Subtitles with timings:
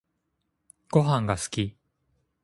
[0.89, 1.77] ごはんが好き